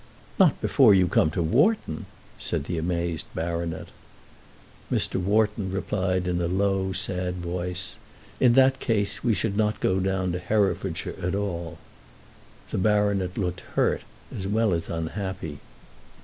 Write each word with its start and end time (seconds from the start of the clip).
"Not 0.39 0.59
before 0.61 0.95
you 0.95 1.07
come 1.07 1.29
to 1.29 1.43
Wharton!" 1.43 2.07
said 2.39 2.63
the 2.63 2.79
amazed 2.79 3.27
baronet. 3.35 3.89
Mr. 4.91 5.21
Wharton 5.21 5.71
replied 5.71 6.27
in 6.27 6.41
a 6.41 6.47
low, 6.47 6.91
sad 6.91 7.35
voice, 7.35 7.97
"In 8.39 8.53
that 8.53 8.79
case 8.79 9.23
we 9.23 9.35
should 9.35 9.55
not 9.55 9.79
go 9.79 9.99
down 9.99 10.31
to 10.31 10.39
Herefordshire 10.39 11.17
at 11.23 11.35
all." 11.35 11.77
The 12.71 12.79
baronet 12.79 13.37
looked 13.37 13.61
hurt 13.77 14.01
as 14.35 14.47
well 14.47 14.73
as 14.73 14.89
unhappy. 14.89 15.59